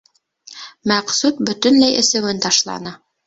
[0.91, 2.95] Мәҡсүт бөтөнләй әсеүен ташланы.